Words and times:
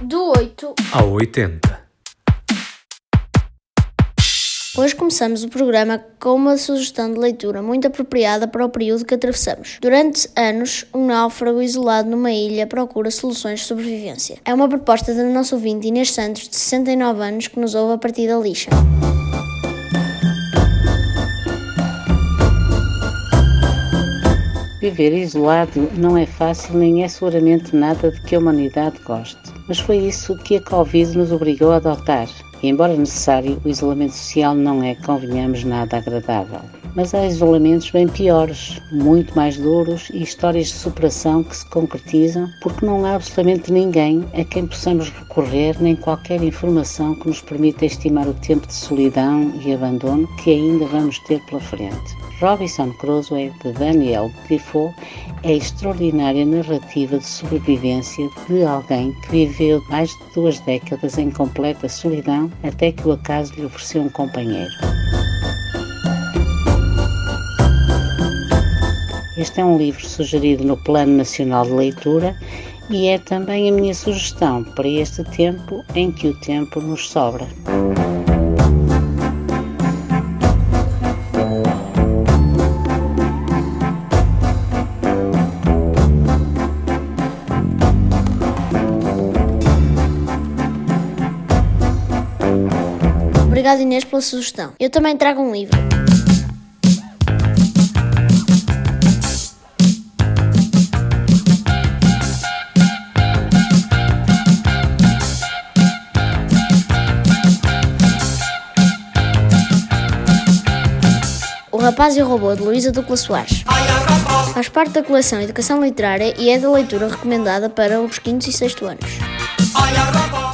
Do 0.00 0.30
8 0.30 0.74
ao 0.92 1.10
80. 1.10 1.88
Hoje 4.76 4.94
começamos 4.94 5.42
o 5.42 5.48
programa 5.48 6.00
com 6.20 6.36
uma 6.36 6.56
sugestão 6.56 7.12
de 7.12 7.18
leitura 7.18 7.60
muito 7.62 7.88
apropriada 7.88 8.46
para 8.46 8.64
o 8.64 8.68
período 8.68 9.04
que 9.04 9.14
atravessamos. 9.14 9.76
Durante 9.82 10.30
anos, 10.36 10.86
um 10.94 11.04
náufrago 11.04 11.60
isolado 11.60 12.08
numa 12.08 12.30
ilha 12.30 12.64
procura 12.64 13.10
soluções 13.10 13.58
de 13.58 13.66
sobrevivência. 13.66 14.38
É 14.44 14.54
uma 14.54 14.68
proposta 14.68 15.12
da 15.12 15.24
nossa 15.24 15.56
ouvinte 15.56 15.88
Inês 15.88 16.12
Santos, 16.12 16.48
de 16.48 16.54
69 16.54 17.20
anos, 17.20 17.48
que 17.48 17.58
nos 17.58 17.74
ouve 17.74 17.94
a 17.94 17.98
partir 17.98 18.28
da 18.28 18.38
lixa. 18.38 18.70
Viver 24.80 25.12
isolado 25.12 25.90
não 25.96 26.16
é 26.16 26.24
fácil 26.24 26.74
nem 26.74 27.02
é 27.02 27.08
seguramente 27.08 27.74
nada 27.74 28.12
de 28.12 28.20
que 28.20 28.36
a 28.36 28.38
humanidade 28.38 29.00
goste. 29.04 29.57
Mas 29.68 29.78
foi 29.78 29.98
isso 29.98 30.36
que 30.38 30.56
a 30.56 30.62
Covid 30.62 31.16
nos 31.16 31.30
obrigou 31.30 31.72
a 31.72 31.76
adotar. 31.76 32.26
E, 32.62 32.68
embora 32.68 32.96
necessário, 32.96 33.60
o 33.64 33.68
isolamento 33.68 34.14
social 34.14 34.54
não 34.54 34.82
é, 34.82 34.94
convenhamos, 34.94 35.62
nada 35.62 35.98
agradável. 35.98 36.60
Mas 36.98 37.14
há 37.14 37.24
isolamentos 37.24 37.92
bem 37.92 38.08
piores, 38.08 38.82
muito 38.90 39.32
mais 39.36 39.56
duros 39.56 40.10
e 40.12 40.20
histórias 40.20 40.66
de 40.66 40.72
superação 40.72 41.44
que 41.44 41.56
se 41.56 41.64
concretizam 41.70 42.50
porque 42.60 42.84
não 42.84 43.04
há 43.04 43.14
absolutamente 43.14 43.72
ninguém 43.72 44.24
a 44.34 44.42
quem 44.42 44.66
possamos 44.66 45.08
recorrer 45.08 45.80
nem 45.80 45.94
qualquer 45.94 46.42
informação 46.42 47.14
que 47.14 47.28
nos 47.28 47.40
permita 47.40 47.86
estimar 47.86 48.26
o 48.26 48.34
tempo 48.34 48.66
de 48.66 48.74
solidão 48.74 49.52
e 49.64 49.72
abandono 49.72 50.26
que 50.38 50.50
ainda 50.50 50.86
vamos 50.86 51.20
ter 51.20 51.40
pela 51.42 51.60
frente. 51.60 52.16
Robinson 52.40 52.90
Crusoe, 52.94 53.52
de 53.62 53.72
Daniel 53.74 54.28
Defoe, 54.48 54.92
é 55.44 55.50
a 55.50 55.52
extraordinária 55.52 56.44
narrativa 56.44 57.16
de 57.16 57.26
sobrevivência 57.26 58.28
de 58.48 58.64
alguém 58.64 59.12
que 59.22 59.46
viveu 59.46 59.80
mais 59.88 60.10
de 60.10 60.34
duas 60.34 60.58
décadas 60.62 61.16
em 61.16 61.30
completa 61.30 61.88
solidão 61.88 62.50
até 62.64 62.90
que 62.90 63.06
o 63.06 63.12
acaso 63.12 63.54
lhe 63.54 63.66
ofereceu 63.66 64.02
um 64.02 64.08
companheiro. 64.08 64.97
Este 69.38 69.60
é 69.60 69.64
um 69.64 69.78
livro 69.78 70.04
sugerido 70.04 70.64
no 70.64 70.76
Plano 70.76 71.16
Nacional 71.16 71.64
de 71.64 71.70
Leitura 71.70 72.36
e 72.90 73.06
é 73.06 73.18
também 73.18 73.68
a 73.68 73.72
minha 73.72 73.94
sugestão 73.94 74.64
para 74.64 74.88
este 74.88 75.22
tempo 75.22 75.84
em 75.94 76.10
que 76.10 76.26
o 76.26 76.34
tempo 76.40 76.80
nos 76.80 77.08
sobra. 77.08 77.46
Obrigado 93.46 93.82
Inês 93.82 94.02
pela 94.02 94.20
sugestão. 94.20 94.72
Eu 94.80 94.90
também 94.90 95.16
trago 95.16 95.40
um 95.40 95.52
livro. 95.52 95.87
O 111.78 111.80
Rapaz 111.80 112.16
e 112.16 112.22
o 112.22 112.26
Robô, 112.26 112.56
de 112.56 112.62
Luísa 112.62 112.90
Ducla 112.90 113.16
Soares. 113.16 113.62
Faz 114.52 114.68
parte 114.68 114.94
da 114.94 115.02
coleção 115.04 115.40
Educação 115.40 115.80
Literária 115.80 116.34
e 116.36 116.50
é 116.50 116.58
da 116.58 116.68
leitura 116.68 117.06
recomendada 117.06 117.70
para 117.70 118.00
os 118.00 118.18
quintos 118.18 118.48
e 118.48 118.52
sexto 118.52 118.84
anos. 118.84 119.04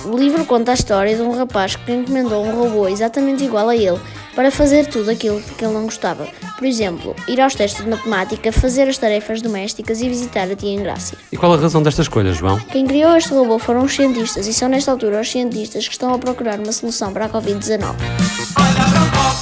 O 0.05 0.19
livro 0.19 0.45
conta 0.45 0.73
a 0.73 0.75
história 0.75 1.17
de 1.17 1.23
um 1.23 1.35
rapaz 1.35 1.77
que 1.77 1.91
encomendou 1.91 2.45
um 2.45 2.55
robô 2.55 2.87
exatamente 2.89 3.43
igual 3.43 3.71
a 3.71 3.75
ele 3.75 3.99
para 4.37 4.51
fazer 4.51 4.87
tudo 4.87 5.11
aquilo 5.11 5.41
que 5.41 5.65
ele 5.65 5.73
não 5.73 5.85
gostava. 5.85 6.29
Por 6.59 6.67
exemplo, 6.67 7.17
ir 7.27 7.41
aos 7.41 7.55
testes 7.55 7.83
de 7.83 7.89
matemática, 7.89 8.53
fazer 8.53 8.87
as 8.87 8.99
tarefas 8.99 9.41
domésticas 9.41 10.03
e 10.03 10.09
visitar 10.11 10.43
a 10.51 10.55
tia 10.55 10.75
Engrácia. 10.75 11.17
E 11.33 11.39
qual 11.39 11.55
a 11.55 11.57
razão 11.57 11.83
desta 11.83 12.03
escolha, 12.03 12.35
João? 12.35 12.61
Quem 12.71 12.87
criou 12.87 13.17
este 13.17 13.33
robô 13.33 13.59
foram 13.59 13.85
os 13.85 13.95
cientistas 13.95 14.47
e 14.47 14.53
são 14.53 14.69
nesta 14.69 14.91
altura 14.91 15.23
os 15.23 15.31
cientistas 15.31 15.89
que 15.89 15.95
estão 15.95 16.13
a 16.13 16.19
procurar 16.19 16.61
uma 16.61 16.73
solução 16.73 17.15
para 17.15 17.25
a 17.25 17.29
Covid-19. 17.31 17.95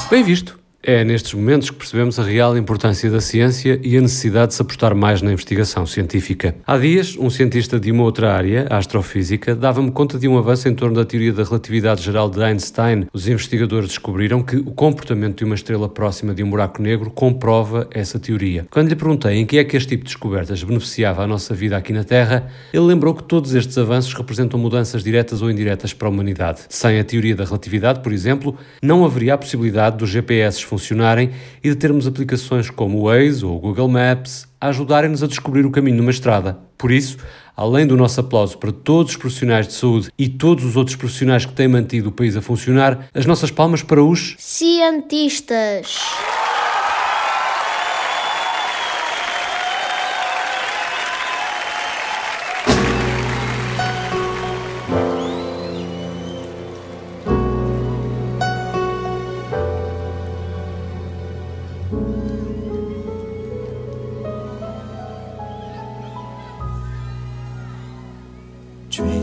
Bem 0.09 0.23
visto. 0.23 0.62
É 0.85 1.05
nestes 1.05 1.33
momentos 1.33 1.71
que 1.71 1.77
percebemos 1.77 2.19
a 2.19 2.25
real 2.25 2.59
importância 2.59 3.09
da 3.09 3.21
ciência 3.21 3.79
e 3.85 3.97
a 3.97 4.01
necessidade 4.01 4.49
de 4.49 4.55
se 4.55 4.63
apostar 4.63 4.97
mais 4.97 5.23
na 5.23 5.33
investigação 5.33 5.87
científica. 5.87 6.57
Há 6.67 6.77
dias, 6.77 7.17
um 7.17 7.31
cientista 7.31 7.79
de 7.79 7.93
uma 7.93 8.03
outra 8.03 8.35
área, 8.35 8.67
a 8.69 8.79
astrofísica, 8.79 9.55
dava-me 9.55 9.93
conta 9.93 10.19
de 10.19 10.27
um 10.27 10.37
avanço 10.37 10.69
em 10.69 10.75
torno 10.75 10.97
da 10.97 11.05
teoria 11.05 11.33
da 11.33 11.45
relatividade 11.45 12.03
geral 12.03 12.29
de 12.29 12.43
Einstein. 12.43 13.07
Os 13.13 13.29
investigadores 13.29 13.91
descobriram 13.91 14.43
que 14.43 14.57
o 14.57 14.73
comportamento 14.73 15.39
de 15.39 15.45
uma 15.45 15.55
estrela 15.55 15.89
próxima 15.89 16.35
de 16.35 16.43
um 16.43 16.51
buraco 16.51 16.83
negro 16.83 17.13
comprova 17.13 17.87
essa 17.93 18.19
teoria. 18.19 18.67
Quando 18.69 18.89
lhe 18.89 18.97
perguntei 18.97 19.37
em 19.37 19.47
que 19.47 19.59
é 19.59 19.65
que 19.65 19.77
este 19.77 19.91
tipo 19.91 20.03
de 20.03 20.11
descobertas 20.11 20.65
beneficiava 20.65 21.23
a 21.23 21.29
nossa 21.29 21.55
vida 21.55 21.77
aqui 21.77 21.93
na 21.93 22.03
Terra, 22.03 22.49
ele 22.73 22.87
lembrou 22.87 23.15
que 23.15 23.23
todos 23.23 23.55
estes 23.55 23.79
avanços 23.79 24.13
representam 24.15 24.59
mudanças 24.59 25.05
diretas 25.05 25.43
ou 25.43 25.49
indiretas 25.49 25.93
para 25.93 26.09
a 26.09 26.11
humanidade. 26.11 26.63
Sem 26.69 26.99
a 26.99 27.05
teoria 27.05 27.37
da 27.37 27.45
relatividade, 27.45 28.01
por 28.01 28.13
exemplo, 28.13 28.57
não 28.83 29.05
haveria 29.05 29.35
a 29.35 29.39
possibilidade 29.39 29.99
dos 29.99 30.11
GPS 30.11 30.72
funcionarem 30.73 31.31
e 31.63 31.69
de 31.69 31.77
termos 31.77 32.07
aplicações 32.07 32.71
como 32.71 32.99
o 32.99 33.03
Waze 33.05 33.45
ou 33.45 33.57
o 33.57 33.61
Google 33.61 33.89
Maps 33.89 34.49
a 34.59 34.69
ajudarem-nos 34.69 35.23
a 35.23 35.27
descobrir 35.27 35.67
o 35.67 35.71
caminho 35.71 35.99
numa 35.99 36.11
estrada. 36.11 36.59
Por 36.79 36.91
isso, 36.91 37.19
além 37.55 37.87
do 37.87 37.95
nosso 37.95 38.21
aplauso 38.21 38.57
para 38.57 38.73
todos 38.73 39.13
os 39.13 39.19
profissionais 39.19 39.69
de 39.69 39.75
saúde 39.75 40.09
e 40.19 40.29
todos 40.29 40.65
os 40.65 40.75
outros 40.75 40.97
profissionais 40.97 41.45
que 41.45 41.53
têm 41.53 41.69
mantido 41.69 42.09
o 42.09 42.13
país 42.13 42.37
a 42.37 42.41
funcionar, 42.41 43.07
as 43.13 43.27
nossas 43.27 43.51
palmas 43.51 43.83
para 43.83 44.03
os 44.03 44.35
Cientistas! 44.39 46.32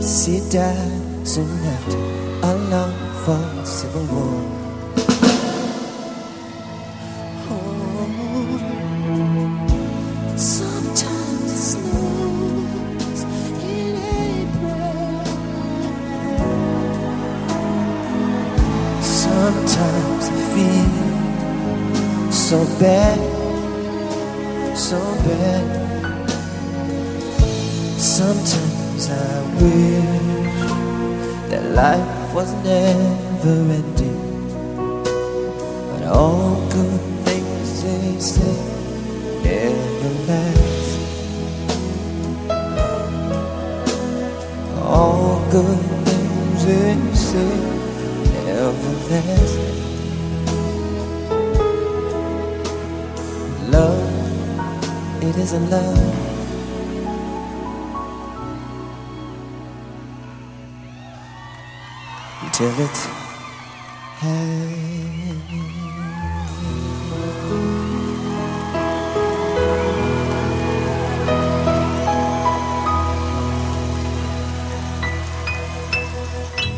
Tracy 0.00 0.40
died 0.48 1.28
soon 1.28 1.60
after 1.62 1.98
a 2.42 2.54
long 2.70 2.94
fought 3.22 3.66
civil 3.66 4.06
war. 4.06 4.40
Oh, 7.50 8.08
sometimes 10.38 11.42
it 11.44 11.58
snows 11.70 13.20
in 13.60 13.94
April. 14.40 15.20
Sometimes 19.02 20.24
I 20.30 20.34
feel 20.54 20.96
so 22.32 22.58
bad, 22.80 23.18
so 24.74 24.98
bad. 25.28 25.64
Sometimes 28.00 28.79
I 29.08 29.40
wish 29.56 30.68
that 31.48 31.64
life 31.74 32.34
was 32.34 32.52
never 32.62 33.56
ending. 33.72 34.20
But 35.90 36.02
all 36.06 36.68
good 36.68 37.00
things 37.24 37.82
they 37.82 38.20
say 38.20 38.56
never 39.42 40.12
last. 40.28 40.98
All 44.82 45.40
good 45.50 45.80
things 46.04 46.64
they 46.66 46.96
say 47.14 47.56
never 48.44 48.94
last. 49.10 49.56
Love, 53.70 55.22
it 55.22 55.36
isn't 55.38 55.70
love. 55.70 56.29
It's 62.42 63.08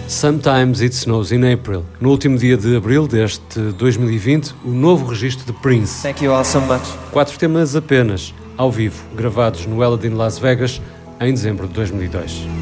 Sometimes 0.09 0.81
It 0.83 0.95
Snows 0.95 1.31
in 1.31 1.45
April. 1.45 1.85
No 2.01 2.11
último 2.11 2.37
dia 2.37 2.57
de 2.57 2.77
abril 2.77 3.07
deste 3.07 3.61
2020, 3.79 4.55
o 4.65 4.71
novo 4.71 5.07
registro 5.07 5.45
de 5.47 5.53
Prince. 5.61 6.03
Thank 6.03 6.25
you 6.25 6.33
all 6.33 6.45
so 6.45 6.61
much. 6.61 6.83
Quatro 7.13 7.39
temas 7.39 7.77
apenas, 7.77 8.35
ao 8.57 8.71
vivo, 8.71 9.01
gravados 9.15 9.65
no 9.67 9.81
Aladdin 9.81 10.15
Las 10.15 10.39
Vegas 10.39 10.81
em 11.21 11.33
dezembro 11.33 11.69
de 11.69 11.75
2002. 11.75 12.62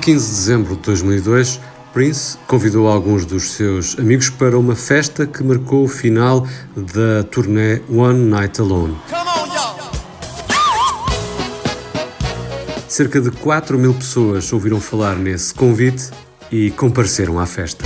15 0.00 0.24
de 0.24 0.34
dezembro 0.34 0.76
de 0.76 0.82
2002, 0.82 1.60
Prince 1.92 2.38
convidou 2.46 2.88
alguns 2.88 3.26
dos 3.26 3.50
seus 3.50 3.98
amigos 3.98 4.30
para 4.30 4.58
uma 4.58 4.74
festa 4.74 5.26
que 5.26 5.42
marcou 5.42 5.84
o 5.84 5.88
final 5.88 6.46
da 6.74 7.22
turnê 7.24 7.82
One 7.86 8.24
Night 8.24 8.58
Alone. 8.62 8.96
Cerca 12.88 13.20
de 13.20 13.30
4 13.30 13.78
mil 13.78 13.92
pessoas 13.92 14.50
ouviram 14.54 14.80
falar 14.80 15.16
nesse 15.16 15.52
convite 15.52 16.10
e 16.50 16.70
compareceram 16.70 17.38
à 17.38 17.44
festa. 17.44 17.84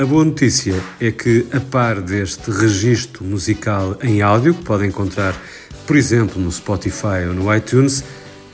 A 0.00 0.04
boa 0.04 0.24
notícia 0.24 0.74
é 1.00 1.12
que, 1.12 1.46
a 1.52 1.60
par 1.60 2.00
deste 2.00 2.50
registro 2.50 3.24
musical 3.24 3.96
em 4.02 4.22
áudio, 4.22 4.54
que 4.54 4.64
podem 4.64 4.88
encontrar, 4.88 5.40
por 5.86 5.96
exemplo, 5.96 6.42
no 6.42 6.50
Spotify 6.50 7.28
ou 7.28 7.34
no 7.34 7.54
iTunes, 7.54 8.02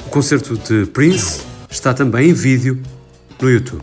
o 0.07 0.11
concerto 0.11 0.59
de 0.59 0.85
Prince 0.87 1.48
está 1.71 1.95
também 1.95 2.31
em 2.31 2.33
vídeo 2.33 2.83
no 3.41 3.51
YouTube. 3.51 3.83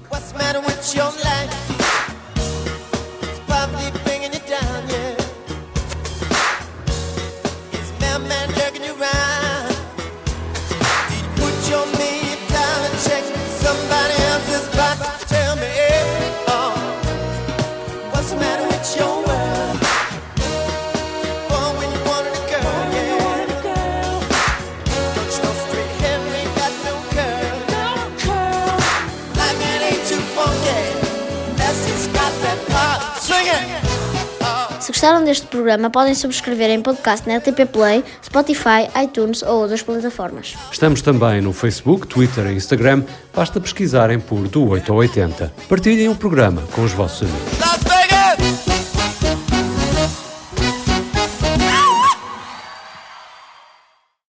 Gostaram 35.05 35.23
deste 35.23 35.45
programa, 35.45 35.91
podem 35.91 36.15
subscrever 36.15 36.71
em 36.71 36.81
podcast 36.81 37.29
na 37.29 37.37
RTP 37.37 37.67
Play, 37.71 38.03
Spotify, 38.23 38.89
iTunes 39.03 39.43
ou 39.43 39.61
outras 39.61 39.83
plataformas. 39.83 40.55
Estamos 40.71 41.03
também 41.03 41.41
no 41.41 41.53
Facebook, 41.53 42.07
Twitter 42.07 42.47
e 42.47 42.55
Instagram. 42.55 43.03
Basta 43.31 43.61
pesquisarem 43.61 44.19
por 44.19 44.47
do 44.47 44.67
8 44.67 44.91
ao 44.91 44.97
80. 44.97 45.53
Partilhem 45.69 46.09
o 46.09 46.15
programa 46.15 46.63
com 46.71 46.81
os 46.81 46.91
vossos 46.91 47.21
amigos. 47.21 47.74